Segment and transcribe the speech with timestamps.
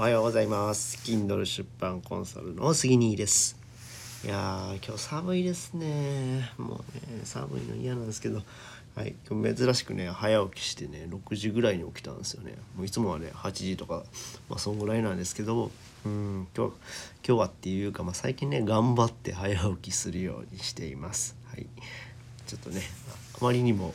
[0.00, 0.96] おはようございます。
[1.04, 3.54] Kindle 出版コンサルの杉兄です。
[4.24, 6.52] いやー今日寒いですね。
[6.56, 8.40] もうね寒いの嫌なんですけど。
[8.94, 12.54] はい今日珍しくね早起きしてね6時ぐらいに起きたんですよね。
[12.78, 14.04] もういつもはね8時とか
[14.48, 15.70] まあそんぐらいなんですけど。
[16.06, 16.72] うん今日
[17.28, 21.36] 今日はっていうか、まあ、最近ね頑張って早起きするようにしています。
[21.44, 21.66] はい。
[22.46, 22.80] ちょっとね
[23.38, 23.94] あまりにも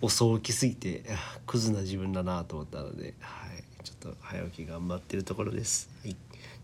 [0.00, 1.02] 遅起きすぎて
[1.44, 5.88] クズな自分だなと思ったので、はい、ちょっと早起き頑張ってるところです。
[6.02, 6.16] はい、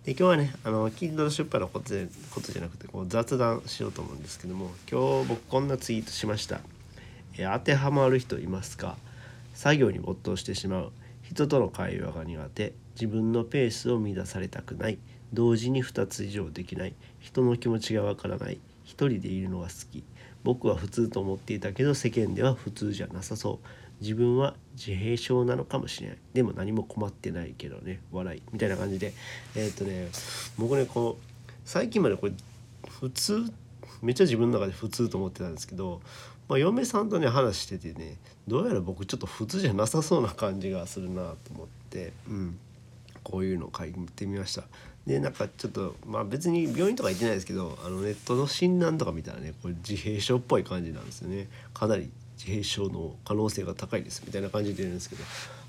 [0.04, 6.60] で今日はねあの Kindle 出版のことでことじゃなくてこう雑談しようと思うんですけども今日僕こんなツイートしました。
[7.38, 8.96] え当てはまる人いますか？
[9.54, 10.92] 作業に没頭してしまう。
[11.23, 12.73] 人との会話が苦手。
[12.95, 14.98] 自分のペースを乱されたくない。
[15.32, 16.95] 同時に2つ以上できない。
[17.20, 20.02] 人の気持ちがわからない一人でいるのが好き。
[20.42, 23.68] 僕は普通と思っていたけど世間では普通じゃなさそう。
[24.00, 26.18] 自分は自閉症なのかもしれない。
[26.32, 28.00] でも何も困ってないけどね。
[28.12, 28.42] 笑い。
[28.52, 29.12] みたいな感じで。
[29.54, 30.09] えーっとね
[30.57, 32.32] 僕ねこう最近までこれ
[32.88, 33.52] 普通
[34.02, 36.01] めっちゃ自分の中で普通と思ってたんですけど、
[36.48, 42.59] まあ、嫁さんとね話しててねどうやら僕ちょっと普通じゃなさそうな感じがするなと思って、うん、
[43.27, 44.63] こういうのを書いてみました。
[45.05, 55.24] でなんかちょっとまあ別に病院とか行ってないですけどあのネットの診断とか見たらねこれ自閉症っぽい感じなんですよねかなり自閉症の可能性が高いですみたいな感じで言うんですけど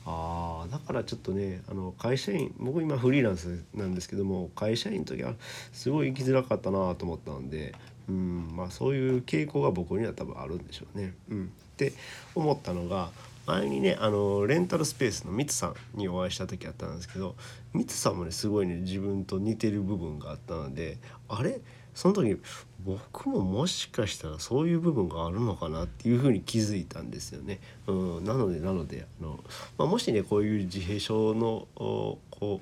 [0.07, 5.33] あーだからちょっとねあの会社員僕今フリーランスなんですけども会社員の時は
[5.71, 7.75] すごい生きづらかったなと思ったんで
[8.09, 11.13] うんまあそういう傾向が僕には多分あるんでしょうね。
[11.29, 11.93] うん、って
[12.35, 13.09] 思ったのが
[13.45, 17.35] 前にねあのレンタルスペースのミツさんにお会いした時あったんですけど
[17.73, 20.97] ミツさんもねすごいね自分と似てる部分があったので
[21.29, 21.59] あれ？
[21.95, 22.37] その時
[22.85, 27.59] 僕ももしかしたらそういう部分があるのかなっていうふうに気づいたんですよね。
[27.87, 29.39] うん、なのでなのであの、
[29.79, 32.59] まあ、もしねこういう自閉症のこう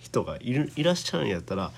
[0.00, 1.70] 人がいるいらっしゃるんやったら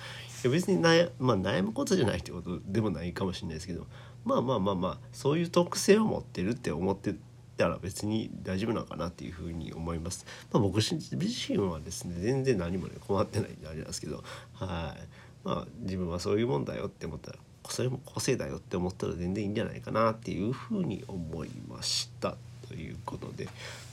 [0.44, 3.86] 別に悩,、まあ、悩むことじゃないってことでもないかもしれないですけど
[4.24, 7.14] まあまあまあまあそういう特性を持ってるって思って
[7.56, 10.24] たら別に大丈夫なのかなっていうふうに思います。
[10.52, 14.22] まあ、僕自身はですね全然何もね困ってないんであれなんですけど
[14.54, 15.08] はい。
[15.44, 22.36] まあ自分はそういうもんだよって思ったらそれも個性だよって思ったら全然いいんじゃないかなっていうふうに思いました。
[22.68, 23.48] ということで。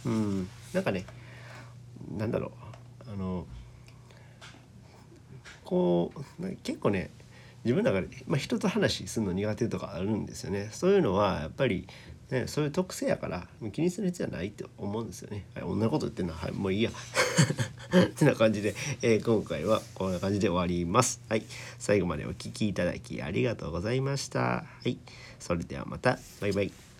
[0.05, 0.49] うん。
[0.73, 1.05] なんかね
[2.17, 2.51] なんだろ
[3.07, 3.11] う。
[3.11, 3.45] あの
[5.65, 7.09] こう結構ね
[7.65, 10.69] 自分の中で、まあ、人と話するの苦手とかあるんですよね。
[10.71, 11.87] そういうのはやっぱり、
[12.29, 16.33] ね、そういう特性やから気にする必要はないって思うんですよね、はい、同じこと言ってるの？
[16.33, 16.91] は、はい、もういいや。
[17.99, 21.21] ってな感じで、えー今回はこんな感じで終わります。
[21.27, 21.43] はい。
[21.79, 24.39] 最後までお聞きいただきありがとうございました。
[24.39, 24.97] はい。
[25.39, 26.19] それではまた。
[26.41, 26.94] バイバイ。